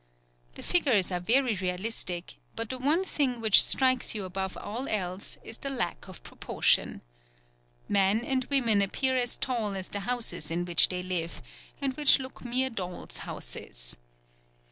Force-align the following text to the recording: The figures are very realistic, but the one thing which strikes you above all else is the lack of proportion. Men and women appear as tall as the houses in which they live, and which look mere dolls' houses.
The 0.55 0.63
figures 0.63 1.11
are 1.11 1.19
very 1.19 1.53
realistic, 1.53 2.37
but 2.55 2.71
the 2.71 2.79
one 2.79 3.03
thing 3.03 3.39
which 3.39 3.61
strikes 3.63 4.15
you 4.15 4.25
above 4.25 4.57
all 4.57 4.87
else 4.89 5.37
is 5.43 5.59
the 5.59 5.69
lack 5.69 6.07
of 6.07 6.23
proportion. 6.23 7.03
Men 7.87 8.25
and 8.25 8.45
women 8.45 8.81
appear 8.81 9.15
as 9.15 9.37
tall 9.37 9.75
as 9.75 9.89
the 9.89 9.99
houses 9.99 10.49
in 10.49 10.65
which 10.65 10.89
they 10.89 11.03
live, 11.03 11.43
and 11.79 11.93
which 11.93 12.17
look 12.17 12.43
mere 12.43 12.71
dolls' 12.71 13.19
houses. 13.29 13.95